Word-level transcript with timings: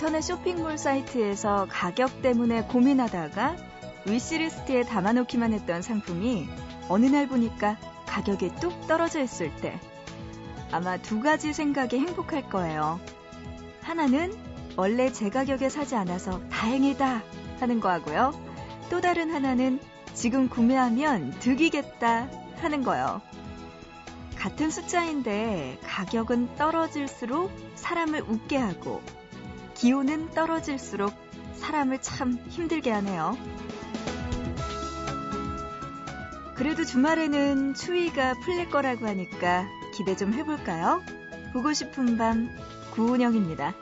인터넷 0.00 0.22
쇼핑몰 0.22 0.78
사이트에서 0.78 1.66
가격 1.68 2.22
때문에 2.22 2.62
고민하다가 2.62 3.54
위시리스트에 4.06 4.84
담아놓기만 4.84 5.52
했던 5.52 5.82
상품이 5.82 6.48
어느 6.88 7.04
날 7.04 7.28
보니까 7.28 7.76
가격이 8.06 8.52
뚝 8.62 8.86
떨어져 8.86 9.20
있을 9.20 9.54
때 9.56 9.78
아마 10.72 10.96
두 10.96 11.20
가지 11.20 11.52
생각에 11.52 11.98
행복할 11.98 12.48
거예요. 12.48 12.98
하나는 13.82 14.32
원래 14.74 15.12
제 15.12 15.28
가격에 15.28 15.68
사지 15.68 15.96
않아서 15.96 16.40
다행이다 16.48 17.22
하는 17.60 17.80
거하고요. 17.80 18.32
또 18.88 19.02
다른 19.02 19.30
하나는 19.30 19.80
지금 20.14 20.48
구매하면 20.48 21.32
득이겠다 21.40 22.30
하는 22.62 22.82
거요. 22.82 23.20
같은 24.34 24.70
숫자인데 24.70 25.78
가격은 25.84 26.56
떨어질수록 26.56 27.50
사람을 27.74 28.22
웃게 28.22 28.56
하고 28.56 29.02
기온은 29.80 30.28
떨어질수록 30.32 31.14
사람을 31.54 32.02
참 32.02 32.38
힘들게 32.50 32.90
하네요. 32.90 33.34
그래도 36.54 36.84
주말에는 36.84 37.72
추위가 37.72 38.34
풀릴 38.44 38.68
거라고 38.68 39.06
하니까 39.06 39.66
기대 39.96 40.14
좀 40.16 40.34
해볼까요? 40.34 41.02
보고 41.54 41.72
싶은 41.72 42.18
밤 42.18 42.50
구은영입니다. 42.90 43.72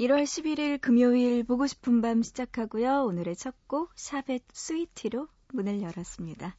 (1월 0.00 0.22
11일) 0.22 0.80
금요일 0.80 1.44
보고 1.44 1.66
싶은 1.66 2.00
밤 2.00 2.22
시작하고요 2.22 3.04
오늘의 3.04 3.36
첫 3.36 3.54
곡 3.66 3.92
샤벳 3.96 4.42
Sweetie로 4.50 5.28
문을 5.52 5.82
열었습니다. 5.82 6.56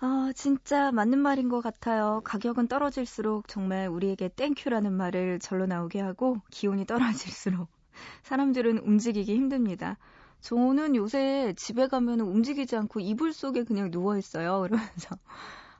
아, 0.00 0.30
진짜 0.36 0.92
맞는 0.92 1.18
말인 1.18 1.48
것 1.48 1.62
같아요. 1.62 2.20
가격은 2.22 2.68
떨어질수록 2.68 3.48
정말 3.48 3.88
우리에게 3.88 4.28
thank 4.28 4.51
you라는 4.51 4.92
말을 4.92 5.38
절로 5.38 5.64
나오게 5.64 6.00
하고 6.00 6.36
기온이 6.50 6.84
떨어질수록 6.84 7.68
사람들은 8.22 8.78
움직이기 8.78 9.34
힘듭니다. 9.34 9.96
저는 10.42 10.96
요새 10.96 11.54
집에 11.56 11.88
가면 11.88 12.20
움직이지 12.20 12.76
않고 12.76 13.00
이불 13.00 13.32
속에 13.32 13.64
그냥 13.64 13.90
누워 13.90 14.18
있어요. 14.18 14.60
그러면서 14.68 15.16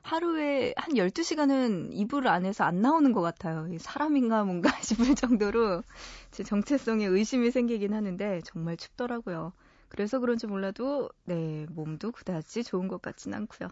하루에 0.03 0.73
한 0.77 0.97
12시간은 0.97 1.93
이불 1.93 2.27
안에서 2.27 2.63
안 2.63 2.81
나오는 2.81 3.11
것 3.13 3.21
같아요. 3.21 3.67
사람인가 3.79 4.43
뭔가 4.43 4.69
싶을 4.81 5.15
정도로 5.15 5.83
제 6.31 6.43
정체성에 6.43 7.05
의심이 7.05 7.51
생기긴 7.51 7.93
하는데 7.93 8.41
정말 8.43 8.77
춥더라고요. 8.77 9.53
그래서 9.89 10.19
그런지 10.19 10.47
몰라도 10.47 11.09
네 11.25 11.65
몸도 11.69 12.11
그다지 12.11 12.63
좋은 12.63 12.87
것 12.87 13.01
같진 13.01 13.33
않고요. 13.33 13.69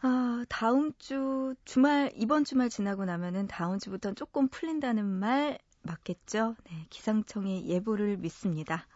아 0.00 0.44
다음 0.48 0.92
주 0.98 1.54
주말 1.64 2.10
이번 2.16 2.44
주말 2.44 2.68
지나고 2.68 3.04
나면은 3.04 3.46
다음 3.46 3.78
주부터 3.78 4.14
조금 4.14 4.48
풀린다는 4.48 5.04
말 5.04 5.58
맞겠죠? 5.82 6.56
네 6.64 6.86
기상청의 6.90 7.66
예보를 7.68 8.16
믿습니다. 8.18 8.86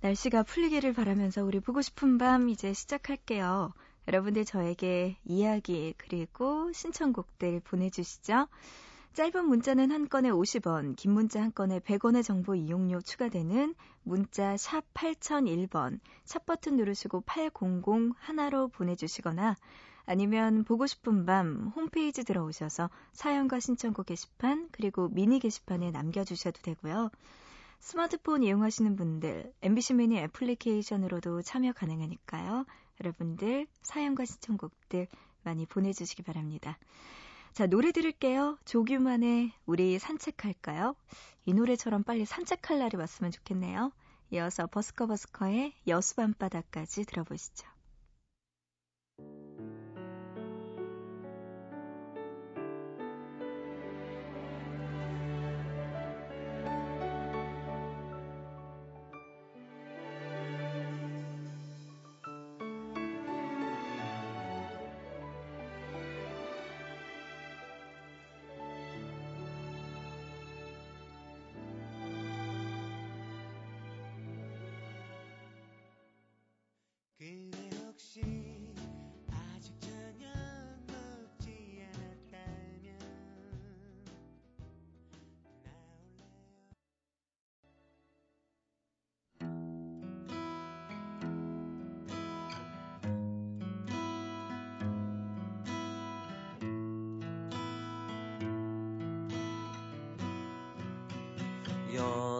날씨가 0.00 0.44
풀리기를 0.44 0.92
바라면서 0.92 1.44
우리 1.44 1.60
보고 1.60 1.82
싶은 1.82 2.18
밤 2.18 2.48
이제 2.48 2.72
시작할게요. 2.72 3.72
여러분들 4.08 4.44
저에게 4.44 5.16
이야기 5.24 5.94
그리고 5.96 6.72
신청곡들 6.72 7.60
보내주시죠. 7.60 8.48
짧은 9.14 9.44
문자는 9.44 9.90
한 9.90 10.08
건에 10.08 10.30
50원, 10.30 10.96
긴 10.96 11.12
문자 11.12 11.42
한 11.42 11.52
건에 11.52 11.80
100원의 11.80 12.24
정보 12.24 12.54
이용료 12.54 13.02
추가되는 13.02 13.74
문자 14.04 14.56
샵 14.56 14.84
8001번, 14.94 16.00
샵 16.24 16.46
버튼 16.46 16.76
누르시고 16.76 17.20
800 17.20 17.52
하나로 18.18 18.68
보내주시거나 18.68 19.56
아니면 20.06 20.64
보고 20.64 20.86
싶은 20.86 21.26
밤 21.26 21.72
홈페이지 21.76 22.24
들어오셔서 22.24 22.90
사연과 23.12 23.60
신청곡 23.60 24.06
게시판 24.06 24.68
그리고 24.72 25.08
미니 25.08 25.38
게시판에 25.38 25.90
남겨주셔도 25.90 26.60
되고요. 26.62 27.10
스마트폰 27.80 28.42
이용하시는 28.42 28.96
분들 28.96 29.52
MBC 29.60 29.94
미니 29.94 30.18
애플리케이션으로도 30.18 31.42
참여 31.42 31.72
가능하니까요. 31.72 32.64
여러분들 33.02 33.66
사연과 33.82 34.24
신청곡들 34.24 35.08
많이 35.42 35.66
보내주시기 35.66 36.22
바랍니다. 36.22 36.78
자, 37.52 37.66
노래 37.66 37.92
들을게요. 37.92 38.58
조규만의 38.64 39.52
우리 39.66 39.98
산책할까요? 39.98 40.94
이 41.44 41.52
노래처럼 41.52 42.04
빨리 42.04 42.24
산책할 42.24 42.78
날이 42.78 42.96
왔으면 42.96 43.32
좋겠네요. 43.32 43.92
이어서 44.30 44.66
버스커버스커의 44.68 45.74
여수밤바다까지 45.86 47.04
들어보시죠. 47.04 47.71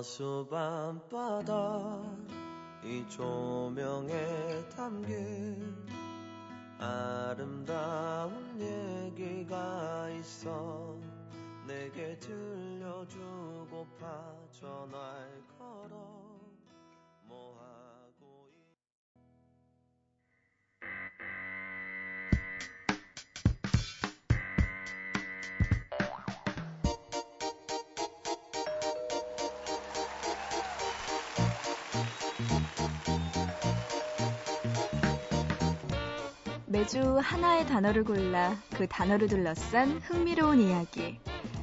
여수 0.02 0.44
밤바다 0.50 2.02
이 2.82 3.08
조명에 3.08 4.12
담긴 4.74 5.76
아름다운 6.76 8.34
얘기가 8.60 10.10
있어 10.10 10.98
내게 11.68 12.18
들려주고파 12.18 13.14
전화를 14.50 15.44
걸어 15.56 16.32
매주 36.82 37.20
하나의 37.22 37.64
단어를 37.68 38.02
골라 38.02 38.56
그 38.74 38.88
단어를 38.88 39.28
둘러싼 39.28 40.00
흥미로운 40.02 40.60
이야기. 40.60 41.20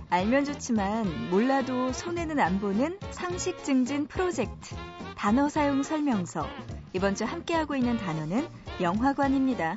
알면 0.10 0.46
좋지만 0.46 1.30
몰라도 1.30 1.92
손에는 1.92 2.40
안 2.40 2.62
보는 2.62 2.98
상식 3.12 3.62
증진 3.66 4.08
프로젝트. 4.08 4.78
단어 5.18 5.50
사용 5.50 5.84
설명서. 5.84 6.48
이번 6.94 7.16
주 7.16 7.26
함께하고 7.26 7.76
있는 7.76 7.98
단어는 7.98 8.48
영화관입니다. 8.80 9.76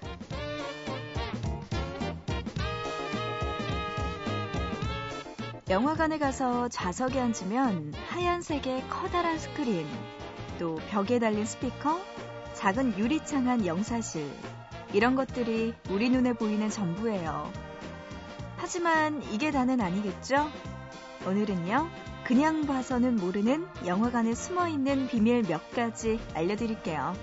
영화관에 5.69 6.19
가서 6.19 6.69
좌석에 6.69 7.19
앉으면 7.19 7.95
하얀색의 8.11 8.89
커다란 8.89 9.41
스크린, 9.41 9.89
또 10.61 10.77
벽에 10.89 11.19
달린 11.19 11.45
스피커, 11.45 12.01
작은 12.55 12.97
유리창한 12.97 13.67
영사실, 13.67 14.31
이런 14.93 15.15
것들이 15.15 15.75
우리 15.91 16.11
눈에 16.11 16.35
보이는 16.35 16.69
전부예요. 16.69 17.51
하지만 18.57 19.23
이게 19.33 19.51
다는 19.51 19.81
아니겠죠? 19.81 20.51
오늘은요, 21.27 21.89
그냥 22.25 22.67
봐서는 22.67 23.17
모르는 23.17 23.67
영화관에 23.87 24.35
숨어 24.35 24.69
있는 24.69 25.09
비밀 25.09 25.43
몇 25.43 25.71
가지 25.73 26.21
알려드릴게요. 26.35 27.15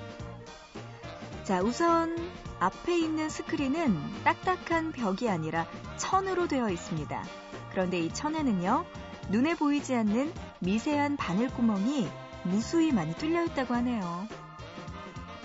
자, 1.43 1.61
우선 1.61 2.17
앞에 2.59 2.97
있는 2.97 3.29
스크린은 3.29 3.97
딱딱한 4.23 4.91
벽이 4.91 5.29
아니라 5.29 5.65
천으로 5.97 6.47
되어 6.47 6.69
있습니다. 6.69 7.23
그런데 7.71 7.99
이 7.99 8.13
천에는요, 8.13 8.85
눈에 9.29 9.55
보이지 9.55 9.95
않는 9.95 10.33
미세한 10.59 11.17
바늘구멍이 11.17 12.09
무수히 12.43 12.91
많이 12.91 13.13
뚫려 13.15 13.45
있다고 13.45 13.73
하네요. 13.75 14.27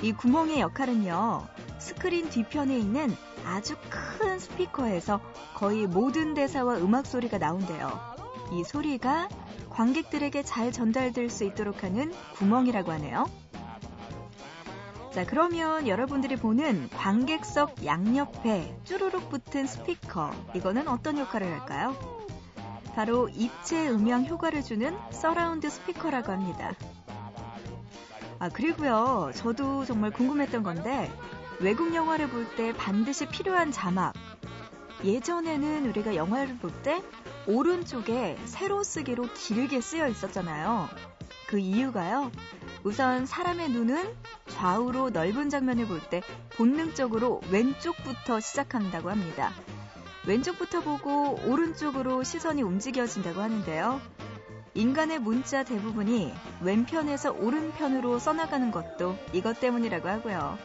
이 0.02 0.12
구멍의 0.12 0.60
역할은요, 0.60 1.46
스크린 1.84 2.30
뒤편에 2.30 2.78
있는 2.78 3.14
아주 3.44 3.76
큰 3.90 4.38
스피커에서 4.38 5.20
거의 5.54 5.86
모든 5.86 6.32
대사와 6.32 6.78
음악 6.78 7.04
소리가 7.04 7.36
나온대요. 7.36 8.00
이 8.52 8.64
소리가 8.64 9.28
관객들에게 9.68 10.42
잘 10.44 10.72
전달될 10.72 11.28
수 11.28 11.44
있도록 11.44 11.84
하는 11.84 12.10
구멍이라고 12.36 12.90
하네요. 12.92 13.26
자, 15.12 15.26
그러면 15.26 15.86
여러분들이 15.86 16.36
보는 16.36 16.88
관객석 16.88 17.84
양옆에 17.84 18.78
쭈루룩 18.84 19.28
붙은 19.28 19.66
스피커, 19.66 20.30
이거는 20.54 20.88
어떤 20.88 21.18
역할을 21.18 21.52
할까요? 21.52 21.94
바로 22.94 23.28
입체 23.28 23.90
음향 23.90 24.24
효과를 24.24 24.62
주는 24.62 24.96
서라운드 25.10 25.68
스피커라고 25.68 26.32
합니다. 26.32 26.72
아, 28.38 28.48
그리고요, 28.48 29.30
저도 29.34 29.84
정말 29.84 30.10
궁금했던 30.10 30.62
건데, 30.62 31.10
외국 31.60 31.94
영화를 31.94 32.28
볼 32.28 32.46
때 32.56 32.72
반드시 32.72 33.26
필요한 33.26 33.70
자막. 33.72 34.12
예전에는 35.04 35.88
우리가 35.88 36.14
영화를 36.14 36.58
볼 36.58 36.72
때 36.82 37.02
오른쪽에 37.46 38.38
세로 38.46 38.82
쓰기로 38.82 39.28
길게 39.34 39.80
쓰여 39.80 40.08
있었잖아요. 40.08 40.88
그 41.46 41.58
이유가요. 41.58 42.30
우선 42.84 43.26
사람의 43.26 43.70
눈은 43.70 44.14
좌우로 44.48 45.10
넓은 45.10 45.50
장면을 45.50 45.86
볼 45.86 46.00
때 46.10 46.22
본능적으로 46.56 47.40
왼쪽부터 47.50 48.40
시작한다고 48.40 49.10
합니다. 49.10 49.52
왼쪽부터 50.26 50.80
보고 50.80 51.38
오른쪽으로 51.46 52.22
시선이 52.24 52.62
움직여진다고 52.62 53.40
하는데요. 53.40 54.00
인간의 54.74 55.20
문자 55.20 55.62
대부분이 55.64 56.34
왼편에서 56.62 57.32
오른편으로 57.32 58.18
써나가는 58.18 58.70
것도 58.70 59.16
이것 59.32 59.60
때문이라고 59.60 60.08
하고요. 60.08 60.58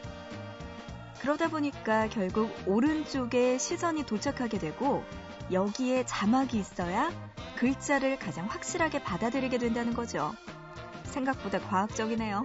그러다 1.20 1.50
보니까 1.50 2.08
결국 2.08 2.52
오른쪽에 2.66 3.58
시선이 3.58 4.06
도착하게 4.06 4.58
되고 4.58 5.04
여기에 5.52 6.06
자막이 6.06 6.58
있어야 6.58 7.12
글자를 7.58 8.18
가장 8.18 8.46
확실하게 8.48 9.04
받아들이게 9.04 9.58
된다는 9.58 9.94
거죠. 9.94 10.34
생각보다 11.04 11.60
과학적이네요. 11.60 12.44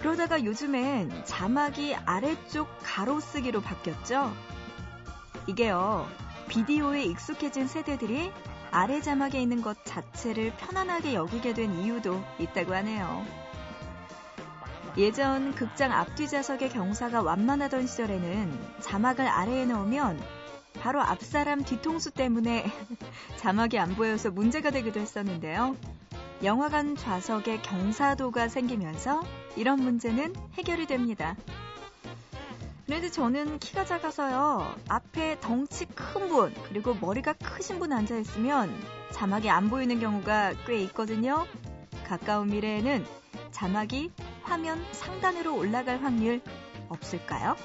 그러다가 0.00 0.44
요즘엔 0.44 1.24
자막이 1.24 1.94
아래쪽 1.94 2.68
가로쓰기로 2.82 3.62
바뀌었죠. 3.62 4.32
이게요, 5.46 6.08
비디오에 6.48 7.04
익숙해진 7.04 7.66
세대들이 7.66 8.32
아래 8.70 9.00
자막에 9.00 9.40
있는 9.40 9.60
것 9.60 9.84
자체를 9.84 10.54
편안하게 10.56 11.14
여기게 11.14 11.54
된 11.54 11.74
이유도 11.74 12.22
있다고 12.38 12.74
하네요. 12.74 13.41
예전 14.98 15.54
극장 15.54 15.90
앞뒤 15.90 16.28
좌석의 16.28 16.68
경사가 16.68 17.22
완만하던 17.22 17.86
시절에는 17.86 18.58
자막을 18.80 19.26
아래에 19.26 19.64
넣으면 19.64 20.20
바로 20.80 21.00
앞사람 21.00 21.64
뒤통수 21.64 22.10
때문에 22.10 22.66
자막이 23.38 23.78
안 23.78 23.94
보여서 23.94 24.30
문제가 24.30 24.70
되기도 24.70 25.00
했었는데요. 25.00 25.76
영화관 26.44 26.94
좌석에 26.94 27.62
경사도가 27.62 28.48
생기면서 28.48 29.22
이런 29.56 29.80
문제는 29.80 30.34
해결이 30.54 30.86
됩니다. 30.86 31.36
그런데 32.84 33.10
저는 33.10 33.60
키가 33.60 33.86
작아서요. 33.86 34.74
앞에 34.88 35.40
덩치 35.40 35.86
큰 35.86 36.28
분, 36.28 36.52
그리고 36.68 36.92
머리가 36.92 37.32
크신 37.32 37.78
분 37.78 37.92
앉아있으면 37.92 38.74
자막이 39.12 39.48
안 39.48 39.70
보이는 39.70 39.98
경우가 39.98 40.52
꽤 40.66 40.82
있거든요. 40.82 41.46
가까운 42.04 42.48
미래에는 42.48 43.06
자막이 43.52 44.10
화면 44.52 44.84
상단으로 44.92 45.56
올라갈 45.56 46.02
확률 46.02 46.42
없을까요? 46.90 47.56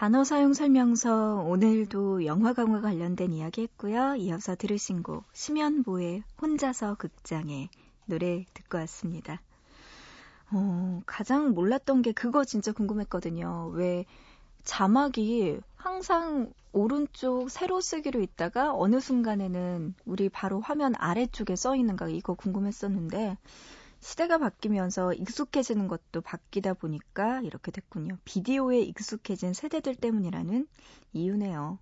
단어 0.00 0.24
사용 0.24 0.54
설명서 0.54 1.42
오늘도 1.46 2.24
영화관과 2.24 2.80
관련된 2.80 3.34
이야기 3.34 3.60
했고요. 3.60 4.14
이어서 4.14 4.56
들으신 4.56 5.02
곡 5.02 5.24
심연보의 5.34 6.22
혼자서 6.40 6.94
극장에 6.94 7.68
노래 8.06 8.46
듣고 8.54 8.78
왔습니다. 8.78 9.42
어, 10.52 11.02
가장 11.04 11.52
몰랐던 11.52 12.00
게 12.00 12.12
그거 12.12 12.46
진짜 12.46 12.72
궁금했거든요. 12.72 13.72
왜 13.74 14.06
자막이 14.64 15.60
항상 15.76 16.50
오른쪽 16.72 17.50
세로 17.50 17.82
쓰기로 17.82 18.22
있다가 18.22 18.74
어느 18.74 19.00
순간에는 19.00 19.94
우리 20.06 20.30
바로 20.30 20.60
화면 20.60 20.94
아래쪽에 20.96 21.56
써 21.56 21.76
있는가 21.76 22.08
이거 22.08 22.32
궁금했었는데 22.32 23.36
시대가 24.00 24.38
바뀌면서 24.38 25.14
익숙해지는 25.14 25.88
것도 25.88 26.20
바뀌다 26.22 26.74
보니까 26.74 27.40
이렇게 27.42 27.70
됐군요. 27.70 28.18
비디오에 28.24 28.80
익숙해진 28.80 29.52
세대들 29.54 29.94
때문이라는 29.96 30.66
이유네요. 31.12 31.78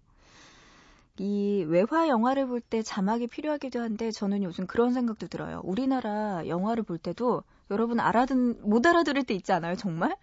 이 1.19 1.65
외화 1.69 2.09
영화를 2.09 2.47
볼 2.47 2.61
때 2.61 2.83
자막이 2.83 3.27
필요하기도 3.27 3.81
한데 3.81 4.11
저는 4.11 4.43
요즘 4.43 4.67
그런 4.67 4.93
생각도 4.95 5.27
들어요. 5.27 5.61
우리나라 5.65 6.47
영화를 6.47 6.83
볼 6.85 6.99
때도 6.99 7.43
여러분 7.71 7.99
알아듣 8.01 8.37
못 8.63 8.87
알아들을 8.87 9.25
때 9.25 9.35
있지 9.35 9.53
않아요, 9.53 9.75
정말? 9.77 10.17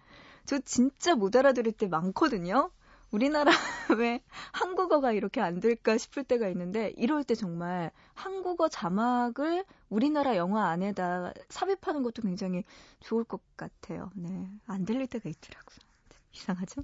저 0.46 0.58
진짜 0.60 1.14
못 1.14 1.36
알아들을 1.36 1.72
때 1.72 1.86
많거든요. 1.88 2.70
우리나라 3.10 3.52
왜 3.98 4.22
한국어가 4.52 5.12
이렇게 5.12 5.40
안 5.40 5.60
될까 5.60 5.96
싶을 5.96 6.24
때가 6.24 6.48
있는데 6.48 6.92
이럴 6.96 7.24
때 7.24 7.34
정말 7.34 7.90
한국어 8.14 8.68
자막을 8.68 9.64
우리나라 9.88 10.36
영화 10.36 10.68
안에다 10.68 11.32
삽입하는 11.48 12.02
것도 12.02 12.22
굉장히 12.22 12.64
좋을 13.00 13.24
것 13.24 13.40
같아요. 13.56 14.10
네. 14.14 14.50
안 14.66 14.84
들릴 14.84 15.06
때가 15.06 15.28
있더라고요. 15.28 15.78
이상하죠? 16.32 16.82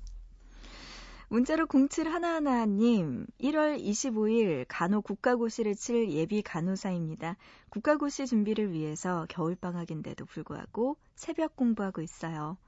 문자로 1.29 1.67
0711님, 1.67 3.27
1월 3.41 3.83
25일 3.83 4.67
간호 4.69 5.01
국가고시를 5.01 5.75
칠 5.75 6.11
예비 6.11 6.43
간호사입니다. 6.43 7.37
국가고시 7.71 8.27
준비를 8.27 8.71
위해서 8.73 9.25
겨울방학인데도 9.31 10.27
불구하고 10.27 10.99
새벽 11.15 11.57
공부하고 11.57 12.03
있어요. 12.03 12.59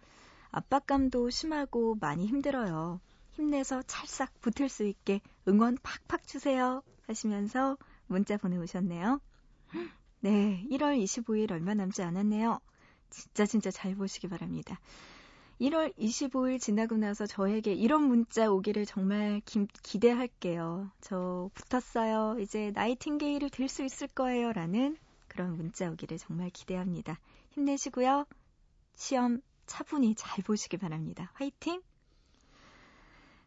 압박감도 0.51 1.29
심하고 1.29 1.97
많이 2.01 2.27
힘들어요. 2.27 3.01
힘내서 3.35 3.83
찰싹 3.83 4.41
붙을 4.41 4.69
수 4.69 4.85
있게 4.85 5.21
응원 5.49 5.77
팍팍 5.83 6.27
주세요. 6.27 6.83
하시면서 7.07 7.77
문자 8.07 8.37
보내오셨네요. 8.37 9.21
네, 10.21 10.67
1월 10.71 11.03
25일 11.03 11.51
얼마 11.51 11.75
남지 11.75 12.03
않았네요. 12.03 12.61
진짜 13.11 13.47
진짜 13.47 13.71
잘 13.71 13.95
보시기 13.95 14.29
바랍니다. 14.29 14.81
1월 15.61 15.95
25일 15.97 16.61
지나고 16.61 16.97
나서 16.97 17.27
저에게 17.27 17.73
이런 17.73 18.03
문자 18.03 18.51
오기를 18.51 18.87
정말 18.87 19.41
기, 19.45 19.67
기대할게요. 19.83 20.91
저 21.01 21.51
붙었어요. 21.55 22.39
이제 22.41 22.73
나이팅게일을 22.75 23.51
될수 23.51 23.85
있을 23.85 24.09
거예요. 24.09 24.53
라는 24.53 24.97
그런 25.29 25.57
문자 25.57 25.91
오기를 25.91 26.19
정말 26.19 26.51
기대합니다. 26.51 27.21
힘내시고요. 27.51 28.27
시험 28.95 29.41
차분히 29.67 30.15
잘 30.17 30.43
보시기 30.45 30.77
바랍니다. 30.77 31.31
화이팅! 31.35 31.83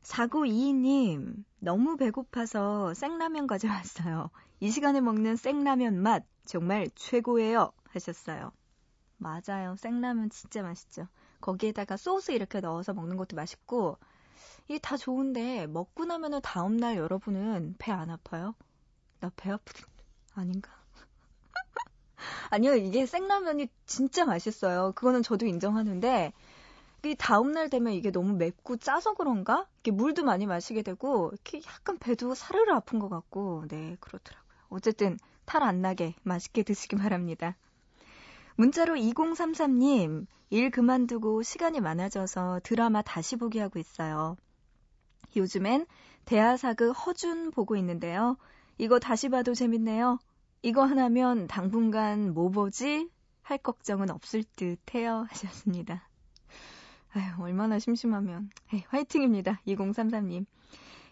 4922님, 0.08 1.44
너무 1.60 1.98
배고파서 1.98 2.94
생라면 2.94 3.46
가져왔어요. 3.46 4.30
이 4.62 4.72
시간에 4.72 5.02
먹는 5.02 5.36
생라면 5.36 6.02
맛 6.02 6.24
정말 6.46 6.90
최고예요. 6.96 7.72
하셨어요. 7.90 8.52
맞아요. 9.18 9.76
생라면 9.78 10.30
진짜 10.30 10.62
맛있죠. 10.64 11.08
거기에다가 11.42 11.98
소스 11.98 12.32
이렇게 12.32 12.60
넣어서 12.62 12.94
먹는 12.94 13.18
것도 13.18 13.36
맛있고, 13.36 13.98
이게 14.68 14.80
다 14.80 14.98
좋은데, 14.98 15.68
먹고 15.68 16.06
나면은 16.06 16.42
다음날 16.42 16.98
여러분은 16.98 17.76
배 17.80 17.92
안 17.92 18.10
아파요? 18.10 18.56
나 19.20 19.32
배 19.36 19.52
아프긴, 19.52 19.86
아닌가? 20.36 20.72
아니요, 22.50 22.76
이게 22.76 23.06
생라면이 23.06 23.68
진짜 23.86 24.26
맛있어요. 24.26 24.92
그거는 24.96 25.24
저도 25.24 25.46
인정하는데, 25.46 26.34
이 27.04 27.16
다음날 27.16 27.70
되면 27.70 27.94
이게 27.94 28.12
너무 28.12 28.34
맵고 28.34 28.78
짜서 28.78 29.14
그런가? 29.14 29.68
이렇게 29.76 29.92
물도 29.92 30.24
많이 30.24 30.46
마시게 30.46 30.82
되고, 30.82 31.30
이렇게 31.32 31.62
약간 31.68 31.98
배도 31.98 32.36
사르르 32.36 32.74
아픈 32.74 33.00
것 33.00 33.10
같고, 33.10 33.66
네, 33.70 33.98
그렇더라고요. 34.00 34.58
어쨌든, 34.70 35.18
탈 35.46 35.64
안 35.64 35.82
나게 35.82 36.16
맛있게 36.24 36.64
드시기 36.64 36.96
바랍니다. 36.98 37.56
문자로 38.56 38.96
2033님, 38.96 40.26
일 40.50 40.72
그만두고 40.72 41.44
시간이 41.44 41.80
많아져서 41.80 42.62
드라마 42.64 43.02
다시 43.02 43.36
보기 43.36 43.60
하고 43.60 43.80
있어요. 43.80 44.36
요즘엔 45.36 45.86
대하사극 46.26 46.92
허준 46.92 47.52
보고 47.52 47.76
있는데요. 47.78 48.38
이거 48.78 49.00
다시 49.00 49.30
봐도 49.30 49.54
재밌네요. 49.54 50.20
이거 50.62 50.84
하나면 50.84 51.48
당분간 51.48 52.34
뭐 52.34 52.50
보지? 52.50 53.10
할 53.42 53.58
걱정은 53.58 54.10
없을 54.10 54.44
듯 54.56 54.80
해요. 54.94 55.26
하셨습니다. 55.30 56.08
아휴, 57.18 57.44
얼마나 57.44 57.80
심심하면. 57.80 58.52
에이, 58.72 58.84
화이팅입니다. 58.90 59.60
2033님. 59.68 60.46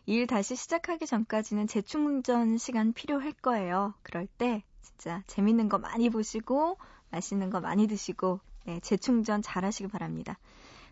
일 0.06 0.28
다시 0.28 0.56
시작하기 0.56 1.08
전까지는 1.08 1.66
재충전 1.66 2.60
시간 2.60 2.94
필요할 2.94 3.34
거예요. 3.34 3.96
그럴 4.04 4.28
때 4.28 4.64
진짜 4.84 5.24
재밌는 5.26 5.68
거 5.68 5.80
많이 5.80 6.12
보시고 6.12 6.78
맛있는 7.10 7.50
거 7.50 7.60
많이 7.60 7.88
드시고 7.88 8.40
네, 8.66 8.80
재충전 8.82 9.42
잘 9.42 9.66
하시기 9.66 9.90
바랍니다. 9.90 10.38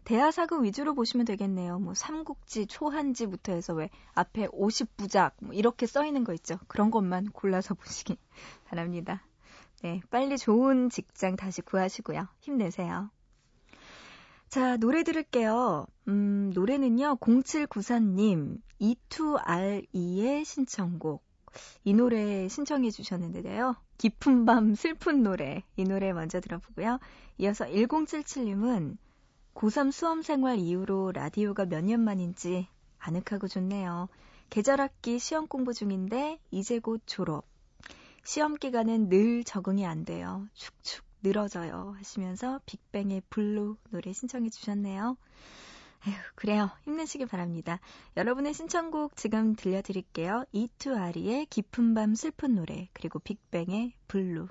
대하사극 0.04 0.64
위주로 0.64 0.96
보시면 0.96 1.28
되겠네요. 1.28 1.78
뭐 1.78 1.94
삼국지, 1.94 2.66
초한지부터 2.66 3.54
해서 3.54 3.74
왜 3.76 3.92
앞에 4.16 4.48
50부작 4.48 5.34
뭐 5.42 5.54
이렇게 5.54 5.86
써 5.86 6.04
있는 6.08 6.24
거 6.24 6.34
있죠. 6.34 6.58
그런 6.68 6.90
것만 6.90 7.30
골라서 7.34 7.76
보시기 7.76 8.18
바랍니다. 8.66 9.24
네, 9.84 10.02
빨리 10.10 10.40
좋은 10.40 10.90
직장 10.90 11.36
다시 11.36 11.62
구하시고요. 11.62 12.28
힘내세요. 12.40 13.12
자, 14.54 14.78
노래 14.78 15.02
들을게요. 15.02 15.88
음, 16.10 16.52
노래는요, 16.54 17.18
0794님, 17.18 18.62
E2R2의 18.80 20.46
신청곡. 20.46 21.24
이 21.84 21.96
노래 21.96 22.48
신청해 22.48 22.92
주셨는데요. 22.92 23.76
깊은 23.98 24.46
밤 24.46 24.76
슬픈 24.76 25.24
노래. 25.24 25.64
이 25.76 25.86
노래 25.86 26.14
먼저 26.14 26.40
들어보고요. 26.40 27.00
이어서 27.40 27.66
1077님은 27.66 28.98
고3 29.56 29.92
수험 29.92 30.22
생활 30.22 30.60
이후로 30.60 31.14
라디오가 31.14 31.66
몇 31.66 31.84
년 31.84 32.02
만인지 32.02 32.68
아늑하고 33.00 33.48
좋네요. 33.48 34.08
계절학기 34.52 35.18
시험 35.18 35.48
공부 35.48 35.74
중인데 35.74 36.38
이제 36.52 36.78
곧 36.78 37.02
졸업. 37.08 37.44
시험 38.24 38.54
기간은 38.54 39.10
늘 39.10 39.44
적응이 39.44 39.88
안 39.88 40.06
돼요. 40.06 40.48
축축 40.54 41.03
늘어져요. 41.24 41.96
하시면서 41.98 42.60
빅뱅의 42.66 43.24
Blue 43.30 43.78
노래 43.90 44.14
신청해 44.14 44.50
주셨네요. 44.50 45.18
에휴, 46.06 46.16
그래요. 46.36 46.70
힘내시길 46.84 47.28
바랍니다. 47.28 47.80
여러분의 48.18 48.54
신청곡 48.54 49.16
지금 49.16 49.56
들려드릴게요. 49.56 50.46
이투아리의 50.52 51.46
깊은 51.46 51.94
밤 51.94 52.14
슬픈 52.14 52.56
노래, 52.56 52.90
그리고 52.94 53.20
빅뱅의 53.20 53.94
Blue. 54.10 54.50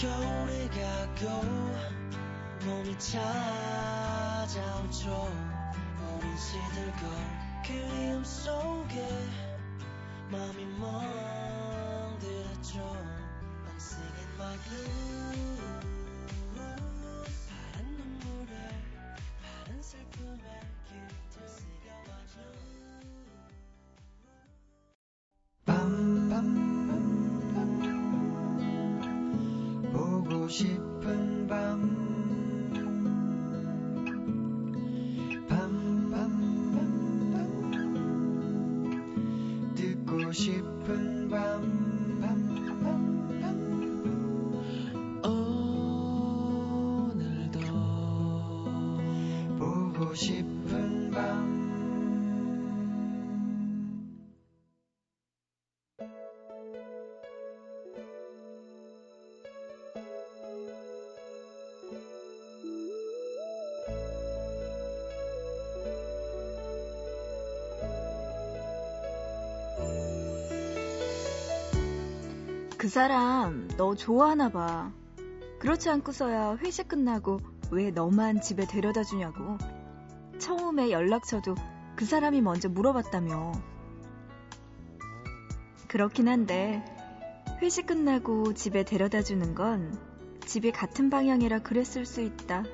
겨울이 0.00 0.68
가고 0.70 1.44
봄이 2.60 2.98
찾아오죠. 2.98 5.06
우린 6.16 6.36
시들고 6.38 7.04
그리움 7.66 8.24
속에 8.24 9.06
마음이 10.30 10.64
멍들었죠. 10.78 12.78
I'm 12.80 13.76
singing 13.76 14.32
my 14.38 14.56
blues 14.70 15.09
싶 30.50 30.89
그 72.80 72.88
사람 72.88 73.68
너 73.76 73.94
좋아하나 73.94 74.48
봐. 74.48 74.90
그렇지 75.58 75.90
않고서야 75.90 76.56
회식 76.62 76.88
끝나고 76.88 77.38
왜 77.70 77.90
너만 77.90 78.40
집에 78.40 78.66
데려다 78.66 79.04
주냐고. 79.04 79.58
처음에 80.38 80.90
연락처도 80.90 81.56
그 81.94 82.06
사람이 82.06 82.40
먼저 82.40 82.70
물어봤다며. 82.70 83.52
그렇긴 85.88 86.28
한데 86.28 86.82
회식 87.60 87.84
끝나고 87.84 88.54
집에 88.54 88.82
데려다 88.82 89.20
주는 89.20 89.54
건 89.54 89.94
집이 90.46 90.72
같은 90.72 91.10
방향이라 91.10 91.58
그랬을 91.58 92.06
수 92.06 92.22
있다. 92.22 92.64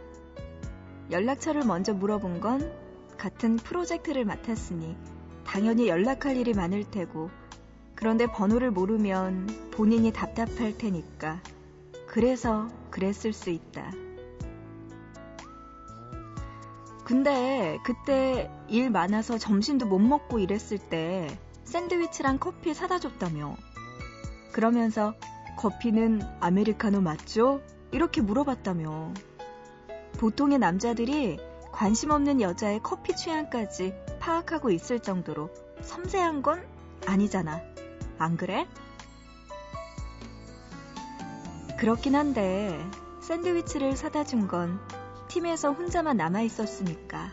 연락처를 1.10 1.64
먼저 1.64 1.92
물어본 1.92 2.40
건 2.40 2.72
같은 3.18 3.56
프로젝트를 3.56 4.24
맡았으니 4.24 4.96
당연히 5.44 5.88
연락할 5.88 6.36
일이 6.36 6.54
많을 6.54 6.84
테고 6.88 7.28
그런데 7.96 8.26
번호를 8.26 8.70
모르면 8.70 9.70
본인이 9.72 10.12
답답할 10.12 10.78
테니까. 10.78 11.40
그래서 12.06 12.68
그랬을 12.90 13.32
수 13.32 13.50
있다. 13.50 13.90
근데 17.04 17.78
그때 17.84 18.50
일 18.68 18.90
많아서 18.90 19.38
점심도 19.38 19.86
못 19.86 19.98
먹고 19.98 20.38
이랬을 20.38 20.78
때 20.90 21.38
샌드위치랑 21.64 22.38
커피 22.38 22.74
사다 22.74 22.98
줬다며. 22.98 23.56
그러면서 24.52 25.14
커피는 25.56 26.22
아메리카노 26.40 27.00
맞죠? 27.00 27.62
이렇게 27.92 28.20
물어봤다며. 28.20 29.14
보통의 30.18 30.58
남자들이 30.58 31.38
관심 31.72 32.10
없는 32.10 32.40
여자의 32.40 32.80
커피 32.82 33.14
취향까지 33.14 33.94
파악하고 34.18 34.70
있을 34.70 35.00
정도로 35.00 35.50
섬세한 35.82 36.42
건 36.42 36.66
아니잖아. 37.06 37.60
안 38.18 38.36
그래? 38.36 38.66
그렇긴 41.78 42.14
한데 42.16 42.78
샌드위치를 43.20 43.96
사다 43.96 44.24
준 44.24 44.48
건 44.48 44.78
팀에서 45.28 45.72
혼자만 45.72 46.16
남아 46.16 46.40
있었으니까. 46.42 47.30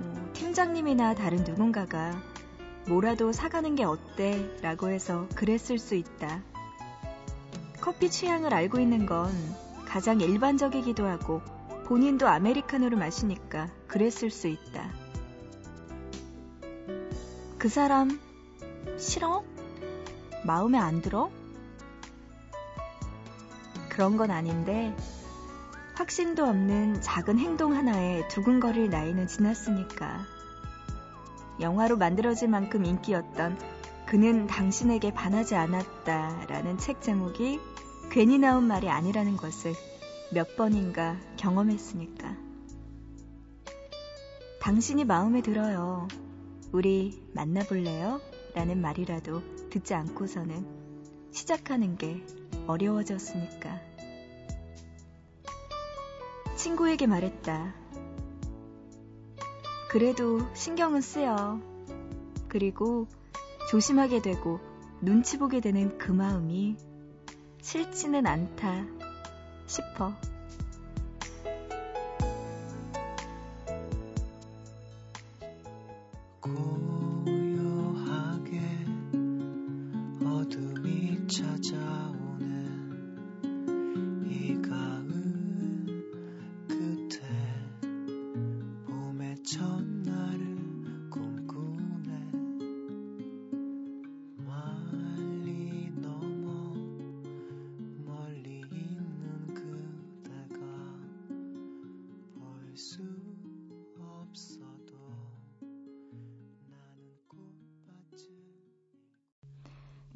어, 0.00 0.30
팀장님이나 0.34 1.14
다른 1.14 1.38
누군가가 1.38 2.20
뭐라도 2.86 3.32
사가는 3.32 3.76
게 3.76 3.84
어때? 3.84 4.58
라고 4.60 4.90
해서 4.90 5.26
그랬을 5.34 5.78
수 5.78 5.94
있다. 5.94 6.42
커피 7.80 8.10
취향을 8.10 8.52
알고 8.52 8.78
있는 8.80 9.06
건 9.06 9.30
가장 9.86 10.20
일반적이기도 10.20 11.06
하고 11.06 11.40
본인도 11.86 12.28
아메리카노를 12.28 12.98
마시니까 12.98 13.70
그랬을 13.86 14.30
수 14.30 14.48
있다. 14.48 14.90
그 17.58 17.68
사람 17.68 18.20
싫어? 18.98 19.44
마음에 20.44 20.78
안 20.78 21.02
들어? 21.02 21.30
그런 23.88 24.16
건 24.16 24.30
아닌데 24.30 24.96
확신도 25.94 26.44
없는 26.44 27.00
작은 27.02 27.38
행동 27.38 27.74
하나에 27.74 28.26
두근거릴 28.28 28.90
나이는 28.90 29.26
지났으니까 29.26 30.24
영화로 31.60 31.96
만들어질 31.96 32.48
만큼 32.48 32.84
인기였던 32.84 33.58
그는 34.06 34.46
당신에게 34.46 35.12
반하지 35.12 35.54
않았다 35.54 36.46
라는 36.48 36.78
책 36.78 37.00
제목이 37.02 37.60
괜히 38.10 38.38
나온 38.38 38.64
말이 38.64 38.88
아니라는 38.88 39.36
것을 39.36 39.72
몇 40.32 40.56
번인가 40.56 41.16
경험했으니까. 41.36 42.36
당신이 44.60 45.04
마음에 45.04 45.42
들어요. 45.42 46.08
우리 46.72 47.22
만나볼래요? 47.34 48.20
라는 48.54 48.80
말이라도 48.80 49.42
듣지 49.72 49.94
않고서는 49.94 50.66
시작하는 51.30 51.96
게 51.96 52.22
어려워졌으니까. 52.66 53.80
친구에게 56.56 57.06
말했다. 57.06 57.74
그래도 59.88 60.40
신경은 60.54 61.00
쓰여. 61.00 61.58
그리고 62.48 63.08
조심하게 63.70 64.20
되고 64.20 64.60
눈치 65.00 65.38
보게 65.38 65.60
되는 65.62 65.96
그 65.96 66.12
마음이 66.12 66.76
싫지는 67.62 68.26
않다 68.26 68.84
싶어. 69.66 70.12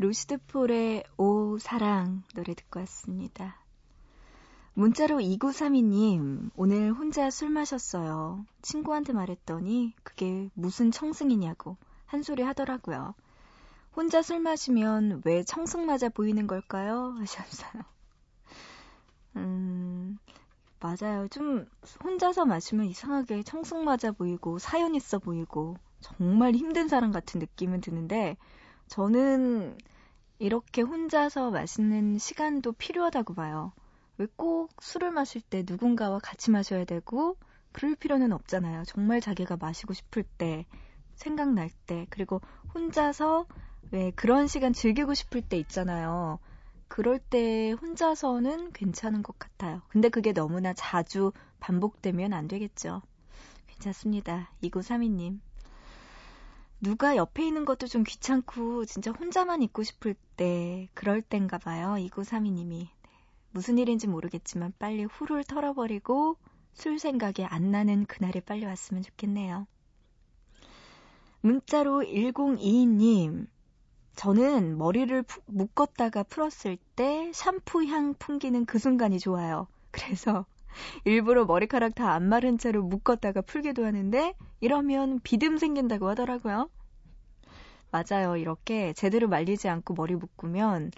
루시드 0.06 0.38
폴의 0.46 1.02
오 1.16 1.58
사랑 1.58 2.22
노래 2.32 2.54
듣고 2.54 2.78
왔습니다. 2.78 3.60
문자로 4.74 5.16
2932님, 5.16 6.50
오늘 6.54 6.92
혼자 6.92 7.28
술 7.28 7.50
마셨어요. 7.50 8.46
친구한테 8.62 9.12
말했더니 9.12 9.94
그게 10.04 10.48
무슨 10.54 10.92
청승이냐고 10.92 11.76
한 12.04 12.22
소리 12.22 12.44
하더라고요. 12.44 13.16
혼자 13.96 14.22
술 14.22 14.38
마시면 14.38 15.22
왜 15.24 15.42
청승 15.42 15.86
맞아 15.86 16.08
보이는 16.08 16.46
걸까요? 16.46 17.16
하셨어요. 17.18 17.82
음, 19.34 20.20
맞아요. 20.78 21.26
좀 21.26 21.66
혼자서 22.04 22.44
마시면 22.44 22.86
이상하게 22.86 23.42
청승 23.42 23.82
맞아 23.82 24.12
보이고 24.12 24.60
사연 24.60 24.94
있어 24.94 25.18
보이고 25.18 25.76
정말 25.98 26.54
힘든 26.54 26.86
사람 26.86 27.10
같은 27.10 27.40
느낌은 27.40 27.80
드는데 27.80 28.36
저는 28.86 29.76
이렇게 30.38 30.82
혼자서 30.82 31.50
마시는 31.50 32.18
시간도 32.18 32.72
필요하다고 32.72 33.34
봐요. 33.34 33.72
왜 34.18 34.26
꼭 34.36 34.70
술을 34.80 35.10
마실 35.10 35.40
때 35.42 35.62
누군가와 35.66 36.18
같이 36.20 36.50
마셔야 36.50 36.84
되고 36.84 37.36
그럴 37.72 37.94
필요는 37.94 38.32
없잖아요. 38.32 38.84
정말 38.84 39.20
자기가 39.20 39.56
마시고 39.58 39.92
싶을 39.92 40.22
때, 40.22 40.64
생각날 41.14 41.70
때, 41.86 42.06
그리고 42.10 42.40
혼자서 42.74 43.46
왜 43.90 44.10
그런 44.12 44.46
시간 44.46 44.72
즐기고 44.72 45.14
싶을 45.14 45.42
때 45.42 45.58
있잖아요. 45.58 46.38
그럴 46.88 47.18
때 47.18 47.72
혼자서는 47.72 48.72
괜찮은 48.72 49.22
것 49.22 49.38
같아요. 49.38 49.82
근데 49.88 50.08
그게 50.08 50.32
너무나 50.32 50.72
자주 50.72 51.32
반복되면 51.60 52.32
안 52.32 52.48
되겠죠. 52.48 53.02
괜찮습니다. 53.66 54.50
2932님. 54.62 55.40
누가 56.80 57.16
옆에 57.16 57.46
있는 57.46 57.64
것도 57.64 57.86
좀 57.86 58.04
귀찮고 58.04 58.84
진짜 58.84 59.10
혼자만 59.10 59.62
있고 59.62 59.82
싶을 59.82 60.14
때 60.36 60.88
그럴 60.94 61.22
땐가 61.22 61.58
봐요. 61.58 61.94
2932님이. 61.98 62.68
네. 62.68 62.90
무슨 63.50 63.78
일인지 63.78 64.06
모르겠지만 64.06 64.74
빨리 64.78 65.04
후를 65.04 65.44
털어버리고 65.44 66.36
술 66.74 66.98
생각이 66.98 67.44
안 67.44 67.70
나는 67.70 68.04
그날이 68.04 68.40
빨리 68.40 68.66
왔으면 68.66 69.02
좋겠네요. 69.02 69.66
문자로 71.40 72.02
1022님. 72.02 73.46
저는 74.14 74.78
머리를 74.78 75.22
푸, 75.22 75.40
묶었다가 75.46 76.22
풀었을 76.24 76.76
때 76.96 77.30
샴푸 77.34 77.84
향 77.84 78.14
풍기는 78.14 78.64
그 78.66 78.78
순간이 78.78 79.18
좋아요. 79.18 79.68
그래서 79.90 80.44
일부러 81.04 81.44
머리카락 81.44 81.94
다 81.94 82.10
안 82.16 82.28
마른 82.28 82.56
채로 82.58 82.82
묶었다가 82.82 83.42
풀기도 83.42 83.84
하는데 83.84 84.34
이러면 84.60 85.20
비듬 85.22 85.58
생긴다고 85.58 86.08
하더라고요. 86.08 86.70
맞아요. 87.90 88.36
이렇게 88.36 88.92
제대로 88.92 89.28
말리지 89.28 89.68
않고 89.68 89.94
머리 89.94 90.14
묶으면 90.14 90.90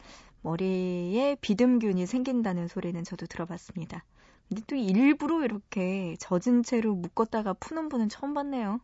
머리에 0.42 1.36
비듬균이 1.40 2.06
생긴다는 2.06 2.68
소리는 2.68 3.02
저도 3.04 3.26
들어봤습니다. 3.26 4.04
근데 4.48 4.62
또 4.66 4.76
일부러 4.76 5.44
이렇게 5.44 6.16
젖은 6.20 6.62
채로 6.62 6.94
묶었다가 6.94 7.52
푸는 7.54 7.88
분은 7.88 8.08
처음 8.08 8.34
봤네요. 8.34 8.80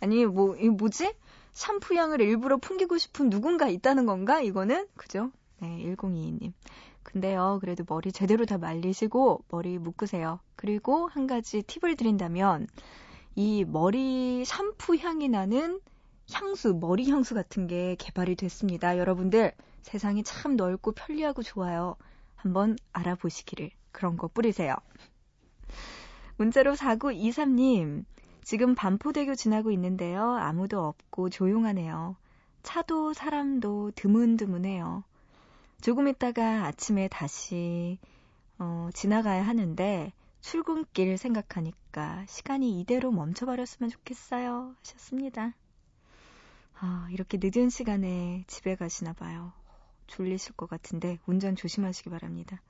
아니, 0.00 0.24
뭐, 0.26 0.56
이 0.56 0.68
뭐지? 0.68 1.14
샴푸 1.52 1.94
향을 1.94 2.20
일부러 2.20 2.56
풍기고 2.56 2.98
싶은 2.98 3.28
누군가 3.30 3.68
있다는 3.68 4.06
건가? 4.06 4.40
이거는? 4.40 4.86
그죠? 4.96 5.30
네, 5.60 5.78
1022님. 5.84 6.52
근데요, 7.12 7.58
그래도 7.60 7.84
머리 7.88 8.12
제대로 8.12 8.44
다 8.46 8.56
말리시고 8.56 9.44
머리 9.48 9.78
묶으세요. 9.78 10.38
그리고 10.54 11.08
한 11.08 11.26
가지 11.26 11.62
팁을 11.62 11.96
드린다면 11.96 12.68
이 13.34 13.64
머리 13.64 14.44
샴푸 14.44 14.96
향이 14.96 15.28
나는 15.28 15.80
향수, 16.32 16.74
머리 16.74 17.10
향수 17.10 17.34
같은 17.34 17.66
게 17.66 17.96
개발이 17.98 18.36
됐습니다. 18.36 18.96
여러분들 18.96 19.52
세상이 19.82 20.22
참 20.22 20.54
넓고 20.54 20.92
편리하고 20.92 21.42
좋아요. 21.42 21.96
한번 22.36 22.76
알아보시기를 22.92 23.70
그런 23.90 24.16
거 24.16 24.28
뿌리세요. 24.28 24.76
문자로 26.36 26.74
4923님, 26.74 28.04
지금 28.42 28.74
반포대교 28.74 29.34
지나고 29.34 29.72
있는데요. 29.72 30.36
아무도 30.36 30.86
없고 30.86 31.28
조용하네요. 31.28 32.16
차도 32.62 33.14
사람도 33.14 33.92
드문드문해요. 33.96 35.02
조금 35.80 36.08
있다가 36.08 36.66
아침에 36.66 37.08
다시 37.08 37.98
어, 38.58 38.90
지나가야 38.92 39.46
하는데 39.46 40.12
출근길 40.42 41.16
생각하니까 41.16 42.26
시간이 42.28 42.80
이대로 42.80 43.10
멈춰버렸으면 43.10 43.88
좋겠어요. 43.88 44.74
하셨습니다. 44.80 45.54
아, 46.78 47.08
이렇게 47.10 47.38
늦은 47.40 47.70
시간에 47.70 48.44
집에 48.46 48.74
가시나 48.74 49.14
봐요. 49.14 49.52
졸리실 50.06 50.54
것 50.54 50.68
같은데 50.68 51.18
운전 51.26 51.56
조심하시기 51.56 52.10
바랍니다. 52.10 52.60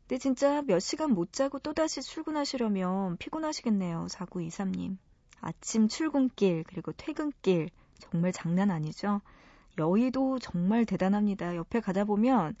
근데 0.00 0.18
진짜 0.18 0.62
몇 0.62 0.80
시간 0.80 1.12
못 1.12 1.32
자고 1.32 1.60
또다시 1.60 2.02
출근하시려면 2.02 3.16
피곤하시겠네요. 3.18 4.06
4923님. 4.10 4.96
아침 5.40 5.86
출근길, 5.86 6.64
그리고 6.66 6.92
퇴근길, 6.92 7.70
정말 7.98 8.32
장난 8.32 8.70
아니죠? 8.70 9.20
여의도 9.78 10.38
정말 10.38 10.84
대단합니다. 10.84 11.56
옆에 11.56 11.80
가다 11.80 12.04
보면 12.04 12.54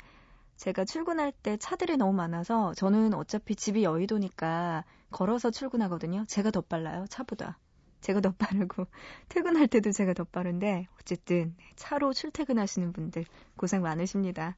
제가 0.56 0.84
출근할 0.84 1.32
때 1.32 1.56
차들이 1.56 1.96
너무 1.96 2.12
많아서 2.14 2.74
저는 2.74 3.14
어차피 3.14 3.54
집이 3.54 3.84
여의도니까 3.84 4.84
걸어서 5.10 5.50
출근하거든요. 5.50 6.24
제가 6.26 6.50
더 6.50 6.60
빨라요. 6.60 7.06
차보다. 7.08 7.58
제가 8.00 8.20
더 8.20 8.32
빠르고 8.32 8.86
퇴근할 9.28 9.68
때도 9.68 9.92
제가 9.92 10.14
더 10.14 10.24
빠른데 10.24 10.86
어쨌든 11.00 11.54
차로 11.76 12.12
출퇴근하시는 12.12 12.92
분들 12.92 13.24
고생 13.56 13.82
많으십니다. 13.82 14.56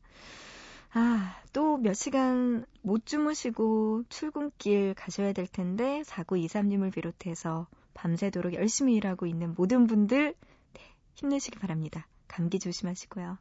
아, 0.92 1.36
또 1.52 1.76
몇 1.76 1.94
시간 1.94 2.64
못 2.82 3.04
주무시고 3.06 4.04
출근길 4.08 4.94
가셔야 4.94 5.32
될 5.32 5.46
텐데 5.46 6.02
4923님을 6.06 6.92
비롯해서 6.92 7.66
밤새도록 7.94 8.54
열심히 8.54 8.94
일하고 8.94 9.26
있는 9.26 9.54
모든 9.54 9.86
분들 9.86 10.34
네, 10.72 10.80
힘내시기 11.14 11.58
바랍니다. 11.58 12.06
감기 12.28 12.58
조심하시고요. 12.58 13.38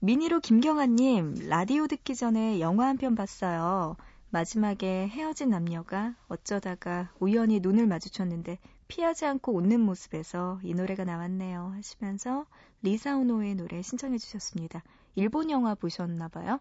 미니로 0.00 0.40
김경아님, 0.40 1.48
라디오 1.48 1.86
듣기 1.86 2.16
전에 2.16 2.58
영화 2.60 2.86
한 2.88 2.96
편 2.96 3.14
봤어요. 3.14 3.96
마지막에 4.30 5.06
헤어진 5.08 5.50
남녀가 5.50 6.16
어쩌다가 6.26 7.12
우연히 7.20 7.60
눈을 7.60 7.86
마주쳤는데 7.86 8.58
피하지 8.88 9.26
않고 9.26 9.54
웃는 9.54 9.80
모습에서 9.80 10.58
이 10.64 10.74
노래가 10.74 11.04
나왔네요. 11.04 11.72
하시면서 11.76 12.46
리사오노의 12.82 13.54
노래 13.54 13.80
신청해 13.82 14.18
주셨습니다. 14.18 14.82
일본 15.14 15.50
영화 15.50 15.74
보셨나 15.74 16.28
봐요? 16.28 16.58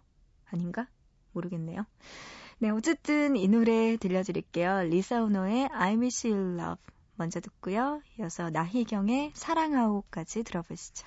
아닌가? 0.51 0.87
모르겠네요. 1.31 1.85
네, 2.59 2.69
어쨌든 2.69 3.35
이 3.37 3.47
노래 3.47 3.97
들려드릴게요. 3.97 4.83
리사오노의 4.83 5.69
I 5.71 5.93
Miss 5.93 6.27
You 6.27 6.59
Love 6.59 6.83
먼저 7.21 7.39
듣고요. 7.39 8.01
이어서 8.17 8.49
나희경의 8.49 9.33
사랑하오까지 9.35 10.41
들어보시죠. 10.41 11.05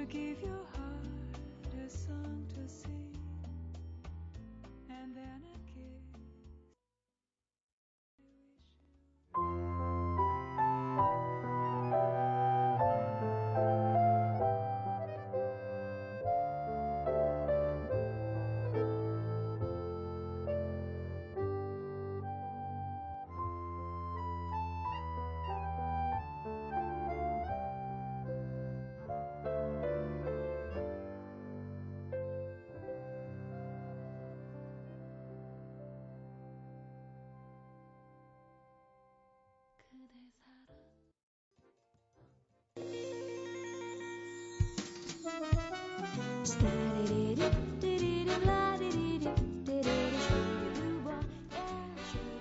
to 0.00 0.06
give 0.06 0.40
you 0.40 0.69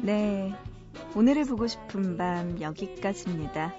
네. 0.09 0.55
오늘을 1.15 1.45
보고 1.45 1.67
싶은 1.67 2.17
밤 2.17 2.59
여기까지입니다. 2.59 3.75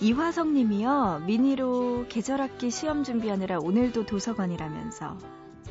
이화성 0.00 0.54
님이요. 0.54 1.24
미니로 1.26 2.06
계절학기 2.08 2.70
시험 2.70 3.02
준비하느라 3.02 3.58
오늘도 3.58 4.06
도서관이라면서 4.06 5.18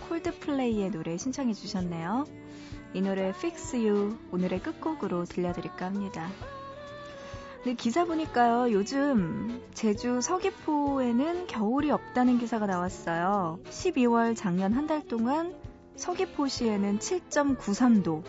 콜드플레이의 0.09 0.91
노래 0.91 1.15
신청해 1.15 1.53
주셨네요. 1.53 2.25
이 2.93 3.01
노래 3.01 3.29
Fix 3.29 3.77
You 3.77 4.17
오늘의 4.33 4.61
끝곡으로 4.61 5.23
들려드릴까 5.23 5.85
합니다. 5.85 6.27
네, 7.63 7.75
기사 7.75 8.03
보니까요. 8.03 8.73
요즘 8.73 9.61
제주 9.73 10.19
서귀포에는 10.19 11.47
겨울이 11.47 11.91
없다는 11.91 12.39
기사가 12.39 12.65
나왔어요. 12.65 13.59
12월 13.69 14.35
작년 14.35 14.73
한 14.73 14.85
달 14.85 15.07
동안 15.07 15.55
서귀포시에는 15.95 16.99
7.93도, 16.99 18.23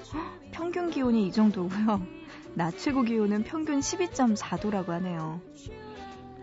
평균 0.53 0.91
기온이 0.91 1.27
이 1.27 1.33
정도고요. 1.33 2.07
낮 2.55 2.79
최고 2.79 3.03
기온은 3.03 3.43
평균 3.43 3.81
12.4도라고 3.81 4.89
하네요. 4.89 5.41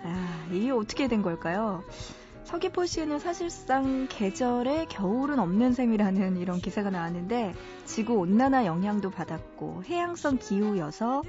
아, 0.03 0.47
이게 0.51 0.71
어떻게 0.71 1.07
된 1.07 1.21
걸까요? 1.21 1.83
서귀포시에는 2.43 3.19
사실상 3.19 4.07
계절에 4.09 4.85
겨울은 4.89 5.39
없는 5.39 5.73
셈이라는 5.73 6.37
이런 6.37 6.59
기사가 6.59 6.89
나왔는데 6.89 7.53
지구 7.85 8.15
온난화 8.15 8.65
영향도 8.65 9.09
받았고 9.11 9.83
해양성 9.85 10.37
기후여서 10.37 11.23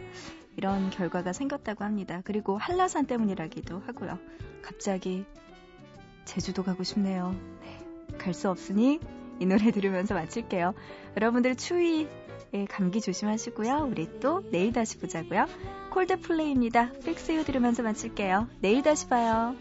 이런 0.57 0.91
결과가 0.91 1.33
생겼다고 1.33 1.85
합니다. 1.85 2.23
그리고 2.25 2.59
한라산 2.59 3.07
때문이라기도 3.07 3.83
하고요. 3.87 4.19
갑자기 4.63 5.25
제주도 6.25 6.63
가고 6.63 6.83
싶네요. 6.83 7.37
네, 7.61 8.19
갈수 8.19 8.49
없으니 8.49 8.99
이 9.43 9.47
노래 9.47 9.73
들으면서 9.73 10.15
마칠게요. 10.15 10.73
여러분들 11.17 11.57
추위 11.57 12.07
에 12.55 12.65
감기 12.67 13.01
조심하시고요. 13.01 13.89
우리 13.91 14.09
또 14.21 14.43
내일 14.51 14.73
다시 14.73 14.99
보자고요. 14.99 15.47
콜드플레이입니다. 15.91 16.93
픽스유 17.05 17.45
들으면서 17.45 17.83
마칠게요. 17.83 18.47
내일 18.61 18.83
다시 18.83 19.09
봐요. 19.09 19.57